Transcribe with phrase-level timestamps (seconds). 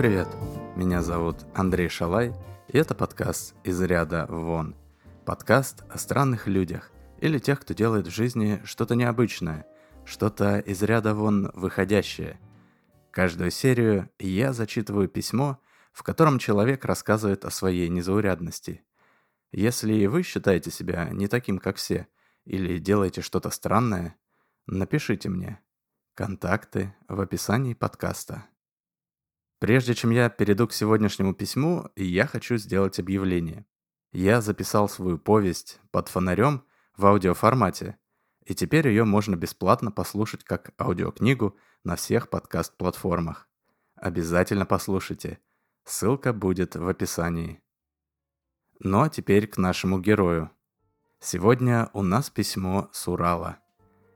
[0.00, 0.28] привет!
[0.76, 2.32] Меня зовут Андрей Шалай,
[2.68, 4.74] и это подкаст «Из ряда вон».
[5.26, 9.66] Подкаст о странных людях или тех, кто делает в жизни что-то необычное,
[10.06, 12.40] что-то из ряда вон выходящее.
[13.10, 15.60] Каждую серию я зачитываю письмо,
[15.92, 18.82] в котором человек рассказывает о своей незаурядности.
[19.52, 22.06] Если и вы считаете себя не таким, как все,
[22.46, 24.16] или делаете что-то странное,
[24.66, 25.60] напишите мне.
[26.14, 28.46] Контакты в описании подкаста.
[29.60, 33.66] Прежде чем я перейду к сегодняшнему письму, я хочу сделать объявление.
[34.10, 36.64] Я записал свою повесть «Под фонарем»
[36.96, 37.98] в аудиоформате,
[38.46, 43.48] и теперь ее можно бесплатно послушать как аудиокнигу на всех подкаст-платформах.
[43.96, 45.38] Обязательно послушайте.
[45.84, 47.62] Ссылка будет в описании.
[48.78, 50.50] Ну а теперь к нашему герою.
[51.20, 53.58] Сегодня у нас письмо с Урала.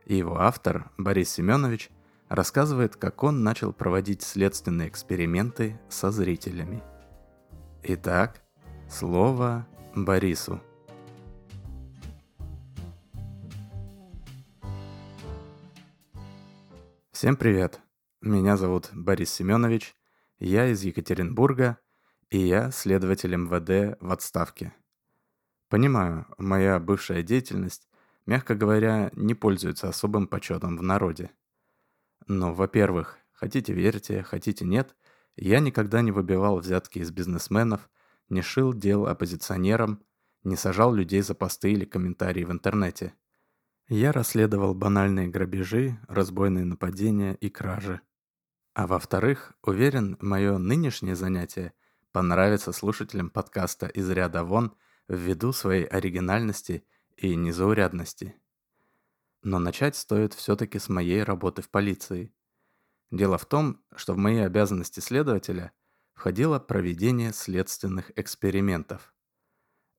[0.07, 1.91] И его автор, Борис Семенович,
[2.29, 6.83] рассказывает, как он начал проводить следственные эксперименты со зрителями.
[7.83, 8.43] Итак,
[8.89, 10.61] слово Борису.
[17.13, 17.81] Всем привет!
[18.21, 19.95] Меня зовут Борис Семенович,
[20.39, 21.79] я из Екатеринбурга,
[22.31, 24.73] и я следователь МВД в отставке.
[25.69, 27.89] Понимаю, моя бывшая деятельность,
[28.27, 31.31] мягко говоря, не пользуется особым почетом в народе–
[32.27, 34.97] но, во-первых, хотите верьте, хотите нет,
[35.37, 37.91] я никогда не выбивал взятки из бизнесменов,
[38.29, 40.03] не шил дел оппозиционерам,
[40.43, 43.15] не сажал людей за посты или комментарии в интернете.
[43.89, 48.01] Я расследовал банальные грабежи, разбойные нападения и кражи.
[48.75, 51.73] А во-вторых, уверен, мое нынешнее занятие
[52.13, 54.75] понравится слушателям подкаста из ряда вон
[55.09, 56.85] ввиду своей оригинальности
[57.17, 58.35] и незаурядности.
[59.45, 62.35] Но начать стоит все-таки с моей работы в полиции.
[63.11, 65.73] Дело в том, что в мои обязанности следователя
[66.15, 69.15] входило проведение следственных экспериментов.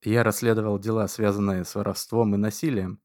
[0.02, 3.00] Я расследовал дела, связанные с воровством и насилием,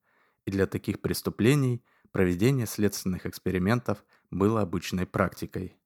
[0.45, 5.77] и для таких преступлений проведение следственных экспериментов было обычной практикой.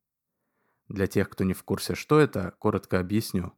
[0.87, 3.51] Для тех, кто не в курсе, что это, коротко объясню.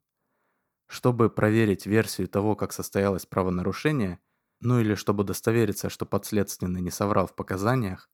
[0.87, 4.19] Чтобы проверить версию того, как состоялось правонарушение,
[4.59, 8.09] ну или чтобы удостовериться, что подследственный не соврал в показаниях,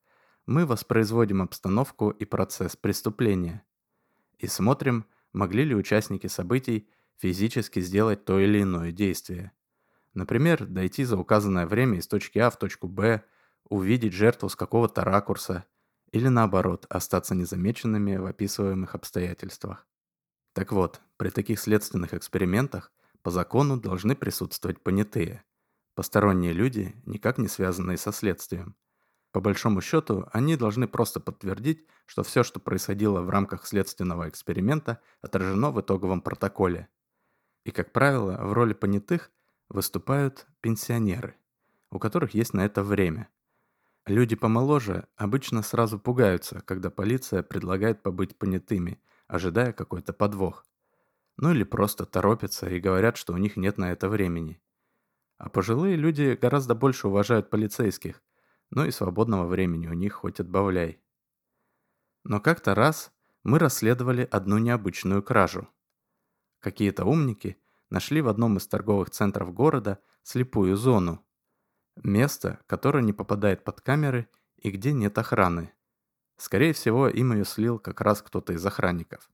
[0.46, 3.64] мы воспроизводим обстановку и процесс преступления.
[4.38, 9.52] И смотрим, могли ли участники событий физически сделать то или иное действие.
[10.12, 13.24] Например, дойти за указанное время из точки А в точку Б,
[13.64, 15.64] увидеть жертву с какого-то ракурса,
[16.12, 19.86] или наоборот, остаться незамеченными в описываемых обстоятельствах.
[20.52, 25.42] Так вот, при таких следственных экспериментах по закону должны присутствовать понятые–
[25.94, 28.76] Посторонние люди, никак не связанные со следствием.
[29.30, 35.00] По большому счету, они должны просто подтвердить, что все, что происходило в рамках следственного эксперимента,
[35.22, 36.88] отражено в итоговом протоколе.
[37.64, 39.30] И, как правило, в роли понятых
[39.68, 41.36] выступают пенсионеры,
[41.90, 43.28] у которых есть на это время.
[44.06, 50.66] Люди помоложе обычно сразу пугаются, когда полиция предлагает побыть понятыми, ожидая какой-то подвох.
[51.36, 54.60] Ну или просто торопятся и говорят, что у них нет на это времени.
[55.36, 58.22] А пожилые люди гораздо больше уважают полицейских,
[58.70, 61.00] ну и свободного времени у них хоть отбавляй.
[62.22, 63.12] Но как-то раз
[63.42, 65.68] мы расследовали одну необычную кражу.
[66.60, 67.58] Какие-то умники
[67.90, 71.24] нашли в одном из торговых центров города слепую зону.
[71.96, 75.72] Место, которое не попадает под камеры и где нет охраны.
[76.36, 79.30] Скорее всего, им ее слил как раз кто-то из охранников.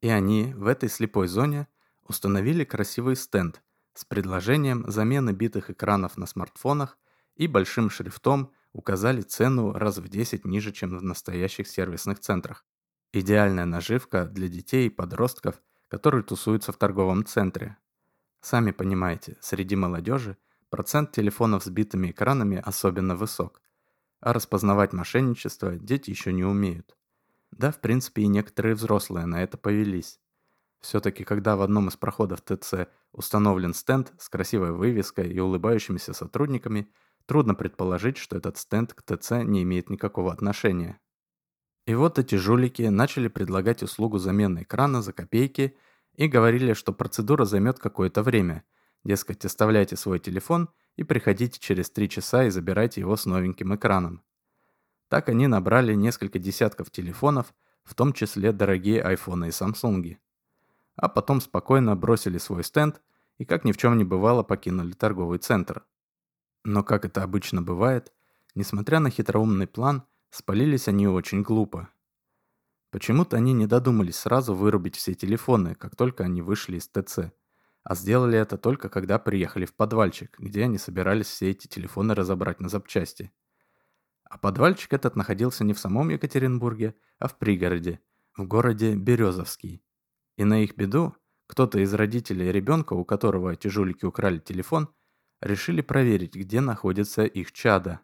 [0.00, 1.66] И они в этой слепой зоне
[2.02, 3.62] установили красивый стенд–
[3.94, 6.98] с предложением замены битых экранов на смартфонах
[7.36, 12.64] и большим шрифтом указали цену раз в 10 ниже, чем в настоящих сервисных центрах.
[13.12, 17.76] Идеальная наживка для детей и подростков, которые тусуются в торговом центре.
[18.40, 20.36] Сами понимаете, среди молодежи
[20.68, 23.62] процент телефонов с битыми экранами особенно высок,
[24.20, 26.96] а распознавать мошенничество дети еще не умеют.
[27.52, 30.18] Да, в принципе, и некоторые взрослые на это повелись.
[30.84, 36.92] Все-таки, когда в одном из проходов ТЦ установлен стенд с красивой вывеской и улыбающимися сотрудниками,
[37.24, 41.00] трудно предположить, что этот стенд к ТЦ не имеет никакого отношения.
[41.86, 45.74] И вот эти жулики начали предлагать услугу замены экрана за копейки
[46.16, 48.62] и говорили, что процедура займет какое-то время.
[49.04, 54.22] Дескать, оставляйте свой телефон и приходите через 3 часа и забирайте его с новеньким экраном.
[55.08, 57.54] Так они набрали несколько десятков телефонов,
[57.84, 60.20] в том числе дорогие айфоны и самсунги
[60.96, 63.00] а потом спокойно бросили свой стенд
[63.38, 65.84] и, как ни в чем не бывало, покинули торговый центр.
[66.64, 68.12] Но, как это обычно бывает,
[68.54, 71.88] несмотря на хитроумный план, спалились они очень глупо.
[72.90, 77.32] Почему-то они не додумались сразу вырубить все телефоны, как только они вышли из ТЦ.
[77.82, 82.60] А сделали это только когда приехали в подвальчик, где они собирались все эти телефоны разобрать
[82.60, 83.32] на запчасти.
[84.22, 88.00] А подвальчик этот находился не в самом Екатеринбурге, а в пригороде,
[88.36, 89.82] в городе Березовский.
[90.36, 91.14] И на их беду
[91.46, 93.68] кто-то из родителей ребенка, у которого эти
[94.04, 94.88] украли телефон,
[95.40, 98.00] решили проверить, где находится их чада.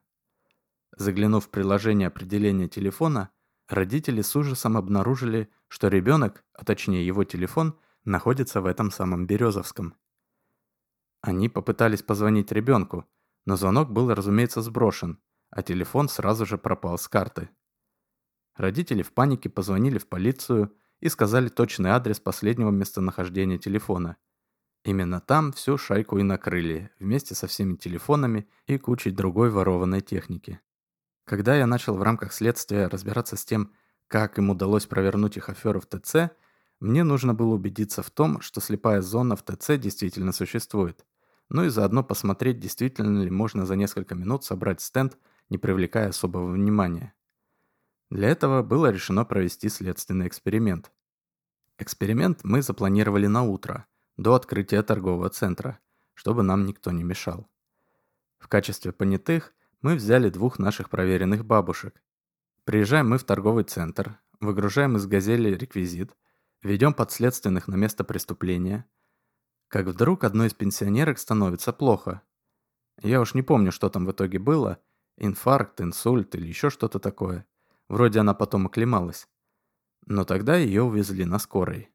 [0.97, 3.31] Заглянув в приложение определения телефона,
[3.69, 9.95] родители с ужасом обнаружили, что ребенок, а точнее его телефон, находится в этом самом Березовском.
[11.23, 13.07] Они попытались позвонить ребенку,
[13.47, 15.19] но звонок был, разумеется, сброшен,
[15.51, 17.51] а телефон сразу же пропал с карты.
[18.55, 24.17] Родители в панике позвонили в полицию и сказали точный адрес последнего местонахождения телефона.
[24.85, 30.61] Именно там всю шайку и накрыли, вместе со всеми телефонами и кучей другой ворованной техники.
[31.25, 33.73] Когда я начал в рамках следствия разбираться с тем,
[34.09, 36.31] как им удалось провернуть их аферу в ТЦ,
[36.81, 41.05] мне нужно было убедиться в том, что слепая зона в ТЦ действительно существует.
[41.51, 45.19] Ну и заодно посмотреть, действительно ли можно за несколько минут собрать стенд,
[45.51, 47.13] не привлекая особого внимания.
[48.11, 50.91] Для этого было решено провести следственный эксперимент.
[51.79, 53.87] Эксперимент мы запланировали на утро,
[54.17, 55.79] до открытия торгового центра,
[56.15, 57.49] чтобы нам никто не мешал.
[58.39, 62.03] В качестве понятых мы взяли двух наших проверенных бабушек.
[62.65, 66.17] Приезжаем мы в торговый центр, выгружаем из «Газели» реквизит,
[66.63, 68.87] ведем подследственных на место преступления.
[69.69, 72.23] Как вдруг одной из пенсионерок становится плохо.
[73.03, 74.83] Я уж не помню, что там в итоге было,
[75.17, 77.47] инфаркт, инсульт или еще что-то такое.
[77.91, 79.29] Вроде она потом оклемалась.
[80.07, 81.91] Но тогда ее увезли на скорой.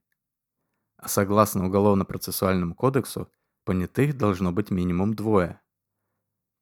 [0.98, 3.32] А согласно Уголовно-процессуальному кодексу,
[3.64, 5.60] понятых должно быть минимум двое–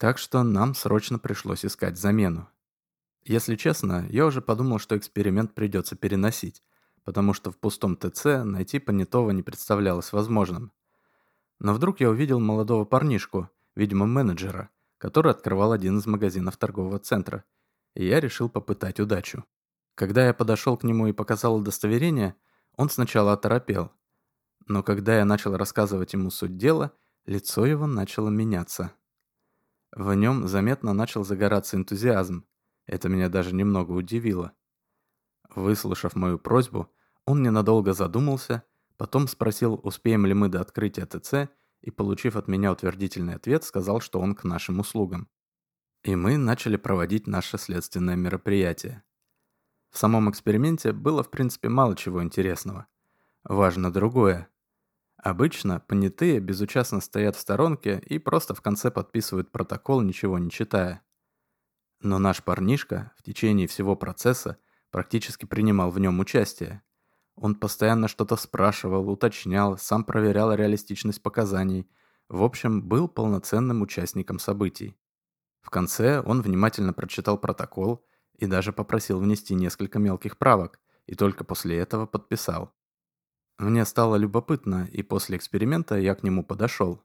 [0.03, 2.49] так что нам срочно пришлось искать замену.
[3.23, 6.61] Если честно, я уже подумал, что эксперимент придется переносить,
[7.05, 10.73] потому что в пустом ТЦ найти понятого не представлялось возможным.
[11.59, 17.45] Но вдруг я увидел молодого парнишку, видимо менеджера, который открывал один из магазинов торгового центра,
[17.95, 19.43] и я решил попытать удачу.
[19.95, 22.35] Когда я подошел к нему и показал удостоверение,
[22.75, 23.91] он сначала оторопел.
[24.67, 26.91] Но когда я начал рассказывать ему суть дела,
[27.25, 28.93] лицо его начало меняться.
[29.91, 32.45] В нем заметно начал загораться энтузиазм.
[32.85, 34.53] Это меня даже немного удивило.
[35.55, 36.91] Выслушав мою просьбу,
[37.25, 38.63] он ненадолго задумался,
[38.97, 41.51] потом спросил, успеем ли мы до открытия ТЦ,
[41.81, 45.29] и, получив от меня утвердительный ответ, сказал, что он к нашим услугам.
[46.03, 49.03] И мы начали проводить наше следственное мероприятие.
[49.89, 52.87] В самом эксперименте было, в принципе, мало чего интересного.
[53.45, 54.49] Важно другое.
[55.15, 61.01] Обычно понятые безучастно стоят в сторонке и просто в конце подписывают протокол, ничего не читая.
[62.01, 64.57] Но наш парнишка в течение всего процесса
[64.91, 66.81] практически принимал в нем участие.
[67.35, 71.89] Он постоянно что-то спрашивал, уточнял, сам проверял реалистичность показаний.
[72.27, 74.97] В общем, был полноценным участником событий.
[75.63, 78.05] В конце он внимательно прочитал протокол
[78.35, 82.73] и даже попросил внести несколько мелких правок, и только после этого подписал.
[83.57, 87.03] Мне стало любопытно, и после эксперимента я к нему подошел.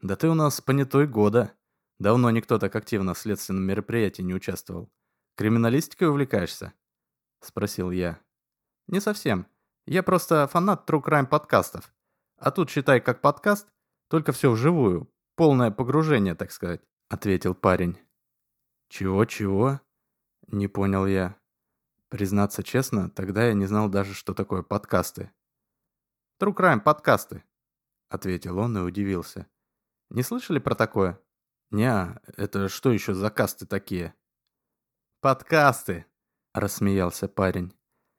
[0.00, 1.52] «Да ты у нас понятой года.
[1.98, 4.90] Давно никто так активно в следственном мероприятии не участвовал.
[5.36, 6.72] Криминалистикой увлекаешься?»—
[7.40, 8.20] спросил я.
[8.86, 9.46] «Не совсем.
[9.86, 11.92] Я просто фанат True Crime подкастов.
[12.36, 13.68] А тут, считай, как подкаст,
[14.08, 15.12] только все вживую.
[15.34, 17.98] Полное погружение, так сказать»,— ответил парень.
[18.88, 19.80] «Чего-чего?»—
[20.46, 21.36] не понял я.
[22.08, 25.30] Признаться честно, тогда я не знал даже, что такое подкасты.
[26.40, 27.44] True Crime подкасты»,—
[28.08, 29.46] ответил он и удивился.
[30.10, 31.20] «Не слышали про такое?»
[31.70, 34.14] «Не, это что еще за касты такие?»
[35.20, 36.06] «Подкасты»,—
[36.54, 37.74] рассмеялся парень.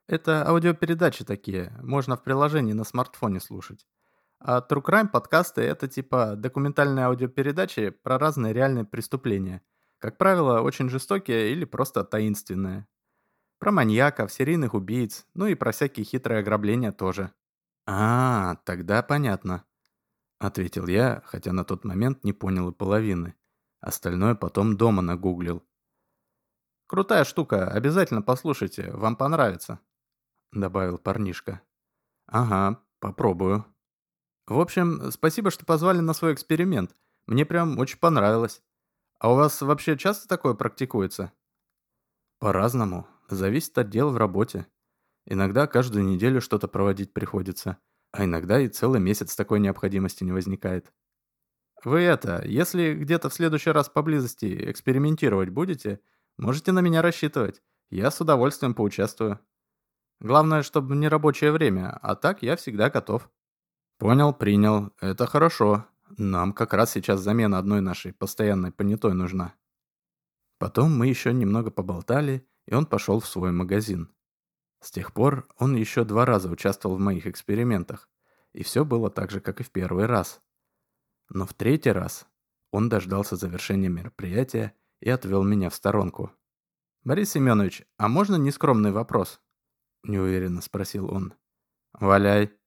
[0.08, 3.88] «Это аудиопередачи такие, можно в приложении на смартфоне слушать.
[4.40, 9.62] А True Crime подкасты— это типа документальные аудиопередачи про разные реальные преступления.
[9.98, 12.88] Как правило, очень жестокие или просто таинственные.
[13.60, 17.34] Про маньяков, серийных убийц, ну и про всякие хитрые ограбления тоже.
[17.86, 19.66] «А, тогда понятно»,—
[20.40, 23.36] ответил я, хотя на тот момент не понял и половины.
[23.82, 25.64] Остальное потом дома нагуглил.
[26.88, 29.80] «Крутая штука, обязательно послушайте, вам понравится»,—
[30.54, 31.62] добавил парнишка.
[32.26, 33.66] «Ага, попробую».
[34.50, 36.96] «В общем, спасибо, что позвали на свой эксперимент.
[37.28, 38.64] Мне прям очень понравилось.
[39.20, 41.32] А у вас вообще часто такое практикуется?»
[42.40, 43.08] «По-разному.
[43.30, 44.66] Зависит от дел в работе.
[45.28, 47.78] Иногда каждую неделю что-то проводить приходится,
[48.12, 50.92] а иногда и целый месяц такой необходимости не возникает.
[51.84, 56.00] Вы это, если где-то в следующий раз поблизости экспериментировать будете,
[56.38, 57.62] можете на меня рассчитывать.
[57.92, 59.40] Я с удовольствием поучаствую.
[60.20, 63.30] Главное, чтобы не рабочее время, а так я всегда готов».
[64.00, 64.92] «Понял, принял.
[65.02, 65.86] Это хорошо.
[66.18, 69.54] Нам как раз сейчас замена одной нашей постоянной понятой нужна».
[70.58, 74.10] Потом мы еще немного поболтали, и он пошел в свой магазин.
[74.82, 78.10] С тех пор он еще два раза участвовал в моих экспериментах,
[78.54, 80.42] и все было так же, как и в первый раз.
[81.30, 82.26] Но в третий раз
[82.72, 86.32] он дождался завершения мероприятия и отвел меня в сторонку.
[87.04, 89.42] «Борис Семенович, а можно нескромный вопрос?»—
[90.04, 91.34] неуверенно спросил он.
[91.94, 92.59] «Валяй».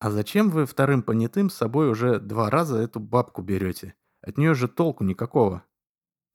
[0.00, 3.94] «А зачем вы вторым понятым с собой уже два раза эту бабку берете?
[4.22, 5.62] От нее же толку никакого».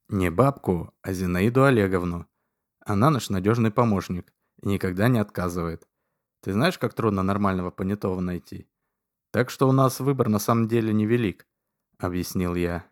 [0.07, 2.27] Не бабку, а Зинаиду Олеговну.
[2.79, 4.31] Она наш надежный помощник
[4.61, 5.87] и никогда не отказывает.
[6.41, 8.69] Ты знаешь, как трудно нормального понятого найти?
[9.31, 11.47] Так что у нас выбор на самом деле невелик,
[11.97, 12.85] объяснил я.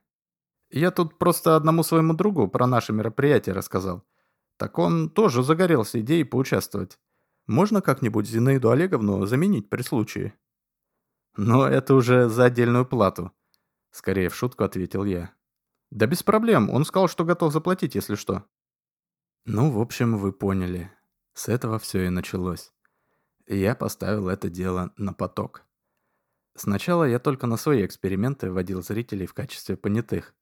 [0.71, 4.03] Я тут просто одному своему другу про наше мероприятие рассказал.
[4.57, 6.97] Так он тоже загорелся идеей поучаствовать.
[7.45, 10.33] Можно как-нибудь Зинаиду Олеговну заменить при случае?
[11.35, 13.31] Но это уже за отдельную плату,
[13.89, 15.33] скорее в шутку ответил я.
[15.89, 18.45] Да без проблем, он сказал, что готов заплатить, если что.
[19.45, 20.91] Ну, в общем, вы поняли.
[21.33, 22.71] С этого все и началось.
[23.47, 25.65] И я поставил это дело на поток.
[26.55, 30.35] Сначала я только на свои эксперименты вводил зрителей в качестве понятых.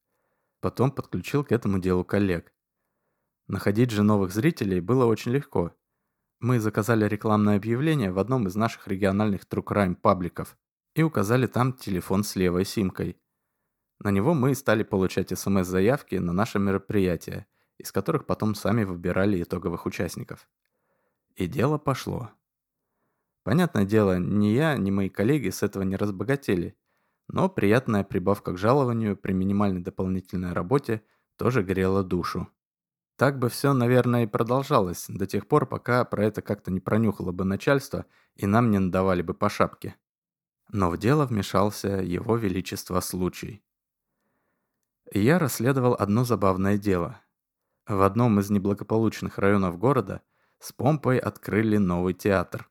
[0.60, 2.54] Потом подключил к этому делу коллег.
[3.48, 5.74] Находить же новых зрителей было очень легко.
[6.40, 10.58] Мы заказали рекламное объявление в одном из наших региональных True Crime пабликов
[10.96, 13.18] и указали там телефон с левой симкой.
[14.00, 17.46] На него мы стали получать СМС-заявки на наше мероприятие,
[17.78, 20.50] из которых потом сами выбирали итоговых участников.
[21.36, 22.32] И дело пошло.
[23.44, 26.76] Понятное дело, ни я, ни мои коллеги с этого не разбогатели,
[27.28, 31.02] но приятная прибавка к жалованию при минимальной дополнительной работе
[31.38, 32.50] тоже грела душу.
[33.16, 37.32] Так бы все, наверное, и продолжалось до тех пор, пока про это как-то не пронюхало
[37.32, 38.06] бы начальство
[38.36, 39.96] и нам не надавали бы по шапке.
[40.72, 43.64] Но в дело вмешался его величество случай
[45.20, 47.20] я расследовал одно забавное дело.
[47.88, 50.22] В одном из неблагополучных районов города
[50.60, 52.70] с помпой открыли новый театр.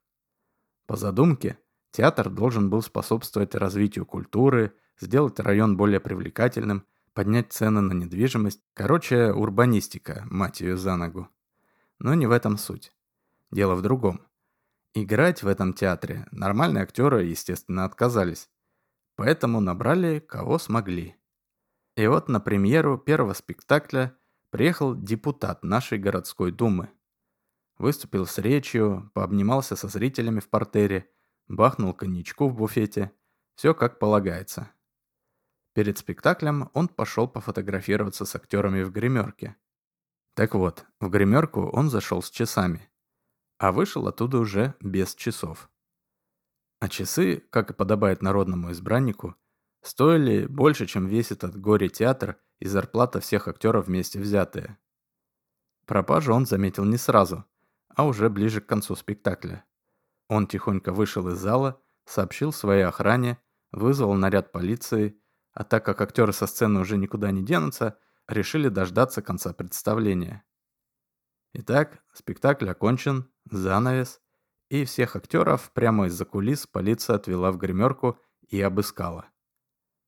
[0.86, 1.58] По задумке,
[1.90, 8.62] театр должен был способствовать развитию культуры, сделать район более привлекательным, поднять цены на недвижимость.
[8.74, 11.28] Короче, урбанистика, мать ее за ногу.
[11.98, 12.92] Но не в этом суть.
[13.50, 14.22] Дело в другом.
[14.92, 18.50] Играть в этом театре нормальные актеры, естественно, отказались.
[19.14, 21.16] Поэтому набрали, кого смогли.
[21.96, 24.16] И вот на премьеру первого спектакля
[24.50, 26.90] приехал депутат нашей городской думы.
[27.78, 31.08] Выступил с речью, пообнимался со зрителями в портере,
[31.46, 33.12] бахнул коньячку в буфете.
[33.54, 34.70] Все как полагается.
[35.72, 39.56] Перед спектаклем он пошел пофотографироваться с актерами в гримерке.
[40.34, 42.89] Так вот, в гримерку он зашел с часами,
[43.60, 45.70] а вышел оттуда уже без часов.
[46.80, 49.36] А часы, как и подобает народному избраннику,
[49.82, 54.78] Стоили больше, чем весь этот горе-театр и зарплата всех актеров вместе взятые.
[55.86, 57.46] Пропажу он заметил не сразу,
[57.88, 59.64] а уже ближе к концу спектакля.
[60.28, 63.38] Он тихонько вышел из зала, сообщил своей охране,
[63.72, 65.18] вызвал наряд полиции,
[65.52, 67.98] а так как актеры со сцены уже никуда не денутся,
[68.28, 70.44] решили дождаться конца представления.
[71.54, 74.20] Итак, спектакль окончен, занавес,
[74.68, 78.18] и всех актеров прямо из-за кулис полиция отвела в гримерку
[78.48, 79.26] и обыскала.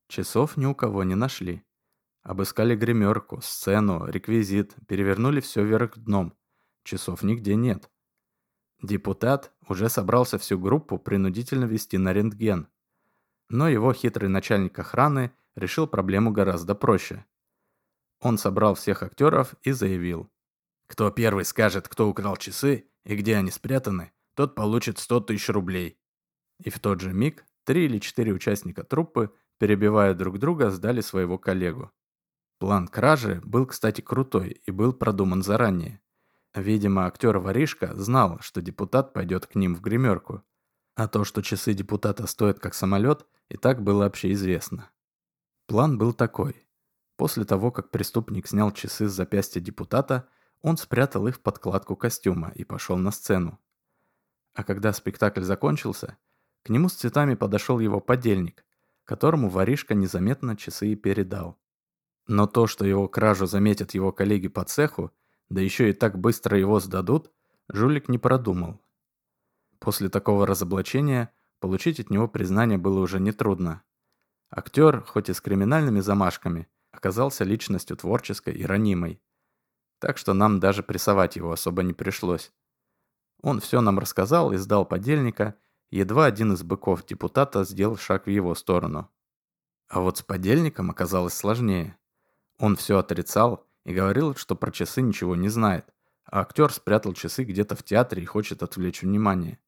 [0.08, 1.64] Часов ни у кого не нашли.
[2.22, 6.36] Обыскали гримерку, сцену, реквизит, перевернули все вверх дном.
[6.84, 7.90] Часов нигде нет.
[8.80, 12.68] Депутат уже собрался всю группу принудительно вести на рентген.
[13.48, 17.24] Но его хитрый начальник охраны решил проблему гораздо проще.
[18.20, 20.30] Он собрал всех актеров и заявил.
[20.86, 25.98] Кто первый скажет, кто украл часы и где они спрятаны, тот получит 100 тысяч рублей.
[26.62, 29.32] И в тот же миг три или четыре участника труппы
[29.62, 31.92] перебивая друг друга, сдали своего коллегу.
[32.58, 36.00] План кражи был, кстати, крутой и был продуман заранее.
[36.52, 40.42] Видимо, актер Воришка знал, что депутат пойдет к ним в гримерку.
[40.96, 44.90] А то, что часы депутата стоят как самолет, и так было общеизвестно.
[45.68, 46.66] План был такой.
[47.16, 50.28] После того, как преступник снял часы с запястья депутата,
[50.62, 53.58] он спрятал их в подкладку костюма и пошел на сцену.
[54.54, 56.16] А когда спектакль закончился,
[56.62, 58.64] к нему с цветами подошел его подельник,
[59.04, 61.58] которому воришка незаметно часы и передал.
[62.26, 65.10] Но то, что его кражу заметят его коллеги по цеху,
[65.48, 67.32] да еще и так быстро его сдадут,
[67.68, 68.80] жулик не продумал.
[69.80, 73.82] После такого разоблачения получить от него признание было уже нетрудно.
[74.50, 79.20] Актер, хоть и с криминальными замашками, оказался личностью творческой и ранимой.
[80.02, 82.50] Так что нам даже прессовать его особо не пришлось.
[83.40, 85.54] Он все нам рассказал и сдал подельника,
[85.92, 89.08] едва один из быков депутата сделал шаг в его сторону.
[89.88, 91.96] А вот с подельником оказалось сложнее.
[92.58, 95.86] Он все отрицал и говорил, что про часы ничего не знает,
[96.24, 99.60] а актер спрятал часы где-то в театре и хочет отвлечь внимание.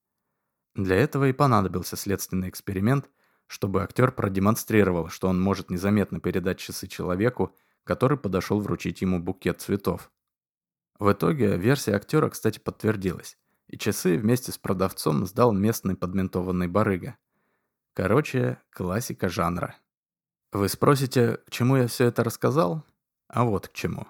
[0.75, 3.09] Для этого и понадобился следственный эксперимент,
[3.47, 9.61] чтобы актер продемонстрировал, что он может незаметно передать часы человеку, который подошел вручить ему букет
[9.61, 10.11] цветов.
[10.99, 13.37] В итоге версия актера, кстати, подтвердилась,
[13.67, 17.17] и часы вместе с продавцом сдал местный подментованный барыга.
[17.95, 19.77] Короче, классика жанра.
[20.53, 22.85] Вы спросите, к чему я все это рассказал?
[23.29, 24.07] А вот к чему.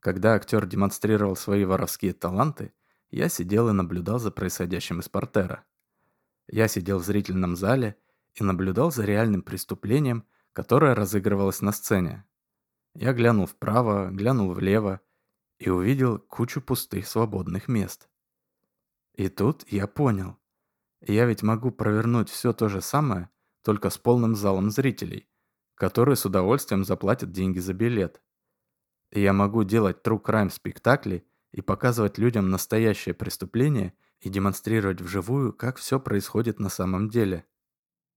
[0.00, 2.72] Когда актер демонстрировал свои воровские таланты,
[3.10, 5.64] я сидел и наблюдал за происходящим из портера.
[6.48, 7.96] Я сидел в зрительном зале
[8.34, 12.24] и наблюдал за реальным преступлением, которое разыгрывалось на сцене.
[12.94, 15.00] Я глянул вправо, глянул влево
[15.62, 18.08] и увидел кучу пустых свободных мест.
[19.14, 20.36] И тут я понял.
[21.00, 23.28] Я ведь могу провернуть все то же самое,
[23.62, 25.28] только с полным залом зрителей,
[25.76, 28.20] которые с удовольствием заплатят деньги за билет.
[29.12, 35.52] И я могу делать true crime спектакли и показывать людям настоящее преступление и демонстрировать вживую,
[35.52, 37.44] как все происходит на самом деле.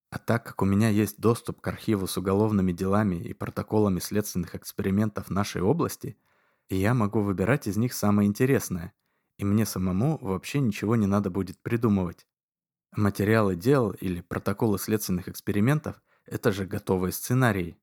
[0.10, 4.56] А так как у меня есть доступ к архиву с уголовными делами и протоколами следственных
[4.56, 6.18] экспериментов нашей области,
[6.70, 8.94] я могу выбирать из них самое интересное,
[9.38, 12.26] и мне самому вообще ничего не надо будет придумывать.
[12.96, 17.78] Материалы дел или протоколы следственных экспериментов– это же готовые сценарии.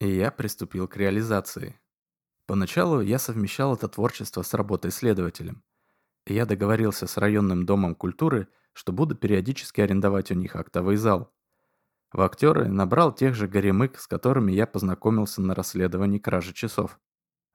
[0.00, 1.78] И я приступил к реализации.
[2.46, 5.62] Поначалу я совмещал это творчество с работой следователем.
[6.24, 11.32] И я договорился с районным домом культуры, что буду периодически арендовать у них актовый зал.
[12.10, 16.98] В актеры набрал тех же горемык, с которыми я познакомился на расследовании кражи часов.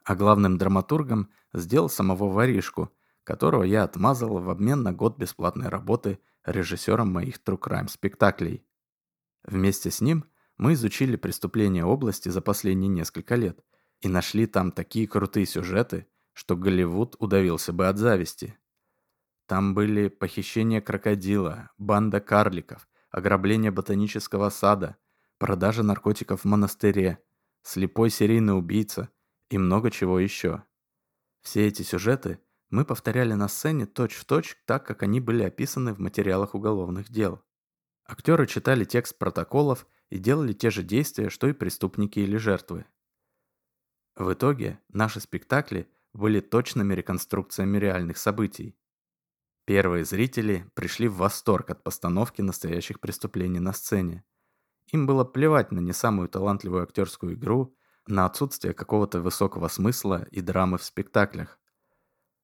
[0.03, 2.91] А главным драматургом сделал самого воришку,
[3.23, 8.65] которого я отмазал в обмен на год бесплатной работы режиссером моих True Crime спектаклей.
[9.43, 10.25] Вместе с ним
[10.57, 13.63] мы изучили преступления области за последние несколько лет
[14.01, 18.57] и нашли там такие крутые сюжеты, что Голливуд удавился бы от зависти.
[19.45, 24.97] Там были похищение крокодила, банда карликов, ограбление ботанического сада,
[25.37, 27.19] продажа наркотиков в монастыре,
[27.61, 29.09] слепой серийный убийца
[29.53, 30.63] и много чего еще.
[31.43, 32.39] Все эти сюжеты
[32.71, 37.39] мы повторяли на сцене точь-в-точь, точь, так как они были описаны в материалах уголовных дел.
[38.03, 42.85] Актеры читали текст протоколов и делали те же действия, что и преступники или жертвы.
[44.15, 48.75] В итоге наши спектакли были точными реконструкциями реальных событий.
[49.65, 54.23] Первые зрители пришли в восторг от постановки настоящих преступлений на сцене.
[54.87, 60.41] Им было плевать на не самую талантливую актерскую игру, на отсутствие какого-то высокого смысла и
[60.41, 61.59] драмы в спектаклях.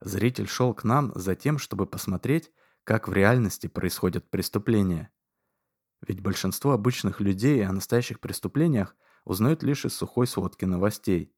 [0.01, 2.51] Зритель шел к нам за тем, чтобы посмотреть,
[2.83, 5.11] как в реальности происходят преступления.
[6.07, 8.95] Ведь большинство обычных людей о настоящих преступлениях
[9.25, 11.35] узнают лишь из сухой сводки новостей.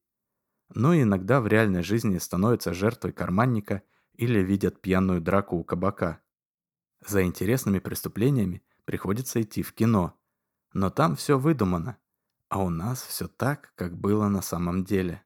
[0.69, 3.81] Но иногда в реальной жизни становятся жертвой карманника
[4.13, 6.21] или видят пьяную драку у кабака.
[7.05, 10.17] За интересными преступлениями приходится идти в кино.
[10.73, 11.97] Но там все выдумано,
[12.52, 15.24] а у нас все так, как было на самом деле.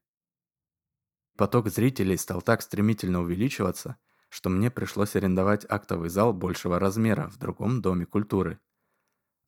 [1.35, 3.97] Поток зрителей стал так стремительно увеличиваться,
[4.29, 8.59] что мне пришлось арендовать актовый зал большего размера в другом доме культуры.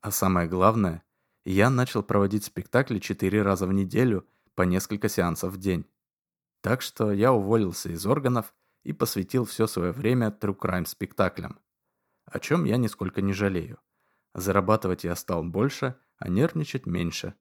[0.01, 1.03] А самое главное,
[1.45, 5.85] я начал проводить спектакли четыре раза в неделю по несколько сеансов в день.
[6.61, 11.59] Так что я уволился из органов и посвятил все свое время true crime спектаклям.
[12.25, 13.77] О чем я нисколько не жалею.
[14.33, 17.35] Зарабатывать я стал больше, а нервничать меньше.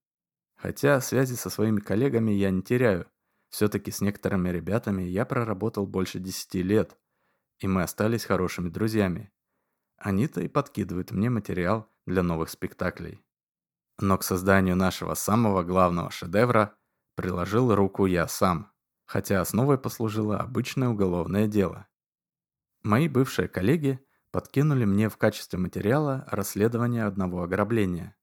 [0.56, 3.06] Хотя связи со своими коллегами я не теряю.
[3.50, 6.98] Все-таки с некоторыми ребятами я проработал больше десяти лет,
[7.60, 9.30] и мы остались хорошими друзьями.
[9.98, 13.24] Они-то и подкидывают мне материал для новых спектаклей.
[13.98, 16.76] Но к созданию нашего самого главного шедевра
[17.14, 18.72] приложил руку я сам
[19.06, 21.86] хотя основой послужило обычное уголовное дело.
[22.82, 28.15] Мои бывшие коллеги подкинули мне в качестве материала расследование одного ограбления.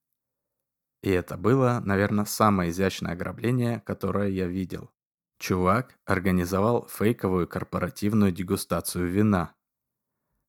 [1.04, 4.90] И это было, наверное, самое изящное ограбление, которое я видел.
[5.38, 9.54] Чувак организовал фейковую корпоративную дегустацию вина.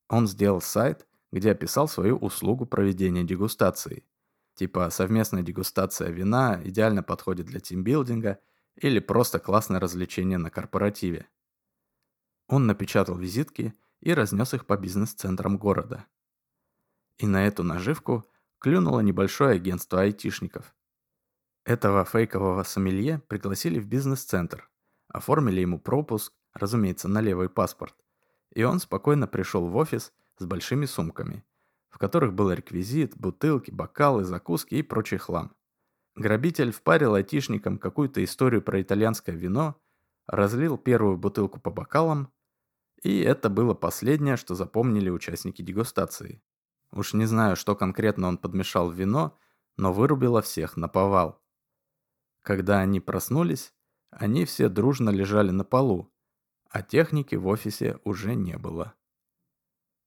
[0.09, 4.07] Он сделал сайт, где описал свою услугу проведения дегустации.
[4.55, 8.39] Типа совместная дегустация вина идеально подходит для тимбилдинга–
[8.77, 11.29] или просто классное развлечение на корпоративе.
[12.49, 16.07] Он напечатал визитки и разнес их по бизнес-центрам города.
[17.19, 18.25] И на эту наживку
[18.65, 20.75] клюнуло небольшое агентство айтишников.
[21.67, 24.71] Этого фейкового сомелье пригласили в бизнес-центр,
[25.09, 27.95] оформили ему пропуск, разумеется, на левый паспорт,
[28.55, 31.45] и он спокойно пришел в офис с большими сумками,
[31.91, 35.55] в которых был реквизит, бутылки, бокалы, закуски и прочий хлам.
[36.17, 39.79] Грабитель впарил айтишникам какую-то историю про итальянское вино,
[40.27, 42.33] разлил первую бутылку по бокалам,
[43.03, 46.41] и это было последнее, что запомнили участники дегустации.
[46.95, 49.37] Уж не знаю, что конкретно он подмешал в вино,
[49.77, 51.43] но вырубило всех на повал.
[52.43, 53.75] Когда они проснулись,
[54.11, 56.15] они все дружно лежали на полу,
[56.71, 58.95] а техники в офисе уже не было.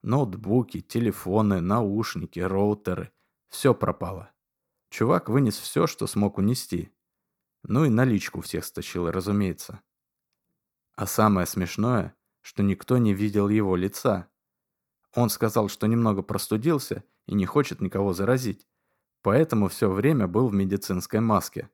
[0.02, 3.12] Ноутбуки, телефоны, наушники, роутеры–
[3.50, 4.32] все пропало.
[4.90, 6.94] Чувак вынес все, что смог унести.
[7.64, 9.82] Ну и наличку всех стащил, разумеется.
[10.96, 14.30] А самое смешное, что никто не видел его лица.
[15.16, 18.68] Он сказал, что немного простудился и не хочет никого заразить,
[19.22, 21.70] поэтому все время был в медицинской маске.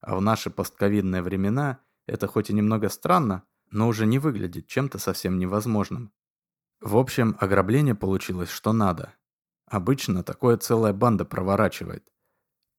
[0.00, 4.98] А в наши постковидные времена это хоть и немного странно, но уже не выглядит чем-то
[4.98, 6.12] совсем невозможным.
[6.80, 9.14] В общем, ограбление получилось что надо.
[9.66, 12.12] Обычно такое целая банда проворачивает.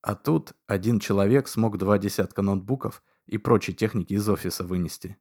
[0.02, 5.18] А тут один человек смог два десятка ноутбуков и прочей техники из офиса вынести.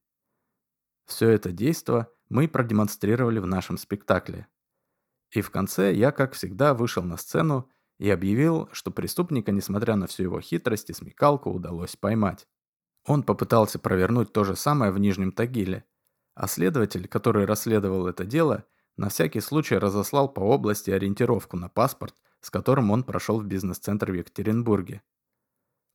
[1.07, 4.47] Все это действо мы продемонстрировали в нашем спектакле.
[5.33, 7.69] И в конце я, как всегда, вышел на сцену
[7.99, 12.49] и объявил, что преступника, несмотря на всю его хитрость и смекалку, удалось поймать.
[13.05, 15.85] Он попытался провернуть то же самое в Нижнем Тагиле,
[16.35, 18.65] а следователь, который расследовал это дело,
[18.97, 24.11] на всякий случай разослал по области ориентировку на паспорт, с которым он прошел в бизнес-центр
[24.11, 25.03] в Екатеринбурге.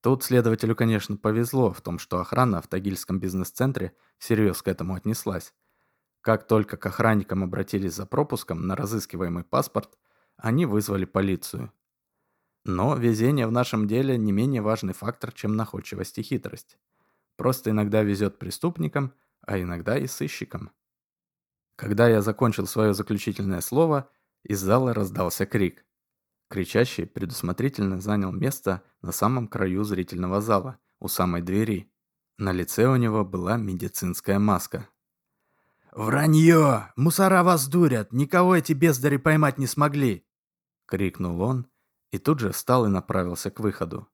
[0.02, 5.56] Тут следователю, конечно, повезло в том, что охрана в Тагильском бизнес-центре всерьез к этому отнеслась.
[6.22, 9.98] Как только к охранникам обратились за пропуском на разыскиваемый паспорт,
[10.38, 11.72] они вызвали полицию.
[12.66, 16.78] Но везение в нашем деле не менее важный фактор, чем находчивость и хитрость.
[17.38, 20.72] Просто иногда везет преступникам, а иногда и сыщикам.
[21.78, 24.10] Когда я закончил свое заключительное слово,
[24.44, 25.86] из зала раздался крик.
[26.50, 31.92] Кричащий предусмотрительно занял место на самом краю зрительного зала, у самой двери.
[32.38, 34.90] На лице у него была медицинская маска.
[35.98, 36.94] «Вранье!
[36.96, 38.14] Мусора вас дурят!
[38.14, 40.26] Никого эти бездари поймать не смогли!»
[40.86, 41.68] Крикнул он
[42.12, 44.08] и тут же встал и направился к выходу.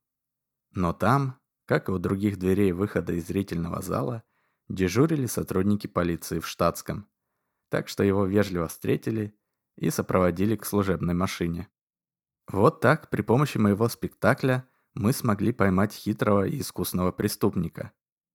[0.72, 4.24] Но там, как и у других дверей выхода из зрительного зала,
[4.68, 7.08] дежурили сотрудники полиции в штатском
[7.74, 9.36] так что его вежливо встретили
[9.74, 11.66] и сопроводили к служебной машине.
[12.46, 17.90] Вот так, при помощи моего спектакля, мы смогли поймать хитрого и искусного преступника.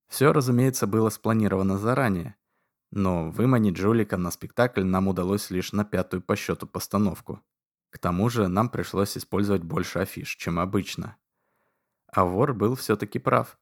[0.10, 2.36] Все, разумеется, было спланировано заранее,
[2.92, 7.42] но выманить жулика на спектакль нам удалось лишь на пятую по счету постановку.
[7.92, 11.18] К тому же нам пришлось использовать больше афиш, чем обычно.
[12.08, 13.60] А вор был все-таки прав.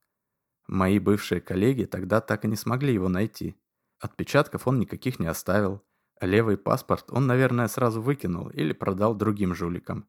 [0.68, 3.56] Мои бывшие коллеги тогда так и не смогли его найти.
[4.00, 5.82] Отпечатков он никаких не оставил,
[6.20, 10.08] а левый паспорт он, наверное, сразу выкинул или продал другим жуликам.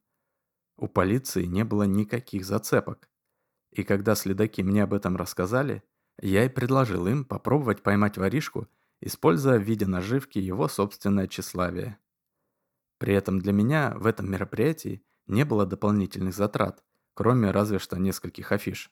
[0.77, 3.09] У полиции не было никаких зацепок.
[3.71, 5.83] И когда следаки мне об этом рассказали,
[6.21, 8.69] я и предложил им попробовать поймать воришку,
[9.01, 11.99] используя в виде наживки его собственное тщеславие.
[12.99, 16.85] При этом для меня в этом мероприятии не было дополнительных затрат,
[17.15, 18.91] кроме разве что нескольких афиш.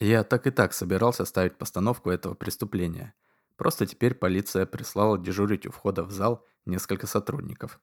[0.00, 3.14] Я так и так собирался ставить постановку этого преступления–
[3.62, 7.78] Просто теперь полиция прислала дежурить у входа в зал несколько сотрудников.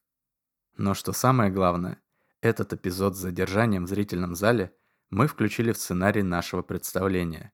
[0.76, 2.02] Но что самое главное,
[2.42, 4.76] этот эпизод с задержанием в зрительном зале
[5.10, 7.54] мы включили в сценарий нашего представления.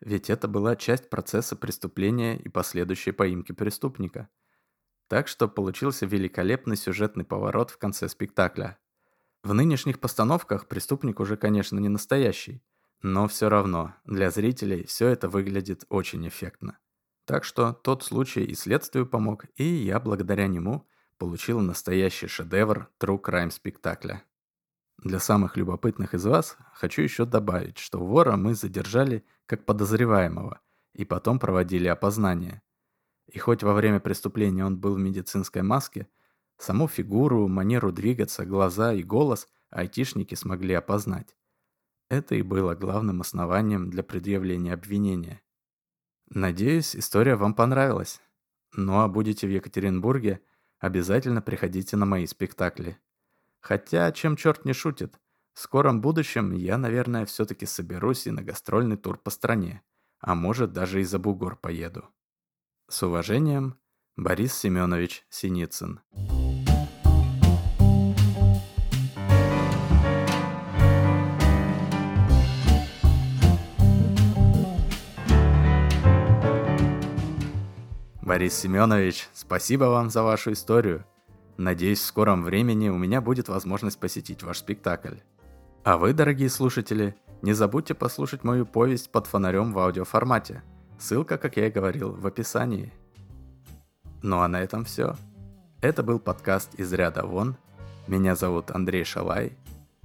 [0.00, 4.28] Ведь это была часть процесса преступления и последующей поимки преступника.
[5.08, 8.78] Так что получился великолепный сюжетный поворот в конце спектакля.
[9.42, 12.62] В нынешних постановках преступник уже, конечно, не настоящий,
[13.02, 16.78] но все равно для зрителей все это выглядит очень эффектно.
[17.24, 20.86] Так что тот случай и следствию помог, и я благодаря нему
[21.18, 24.24] получил настоящий шедевр True Crime спектакля.
[25.02, 30.60] Для самых любопытных из вас хочу еще добавить, что вора мы задержали как подозреваемого
[30.92, 32.60] и потом проводили опознание.
[33.26, 36.06] И хоть во время преступления он был в медицинской маске,
[36.58, 41.34] саму фигуру, манеру двигаться, глаза и голос айтишники смогли опознать.
[42.10, 45.40] Это и было главным основанием для предъявления обвинения.
[46.28, 48.20] Надеюсь, история вам понравилась.
[48.74, 50.42] Ну а будете в Екатеринбурге,
[50.78, 52.98] обязательно приходите на мои спектакли.
[53.60, 55.18] Хотя, чем черт не шутит,
[55.52, 59.82] в скором будущем я, наверное, все-таки соберусь и на гастрольный тур по стране,
[60.20, 62.04] а может даже и за бугор поеду.
[62.88, 63.78] С уважением,
[64.16, 66.00] Борис Семенович Синицын.
[78.22, 81.04] Борис Семенович, спасибо вам за вашу историю.
[81.60, 85.16] Надеюсь, в скором времени у меня будет возможность посетить ваш спектакль.
[85.84, 90.62] А вы, дорогие слушатели, не забудьте послушать мою повесть под фонарем в аудиоформате.
[90.98, 92.90] Ссылка, как я и говорил, в описании.
[94.22, 95.16] Ну а на этом все.
[95.82, 97.56] Это был подкаст «Из ряда вон».
[98.06, 99.52] Меня зовут Андрей Шалай.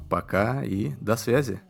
[0.10, 1.62] Пока и до связи.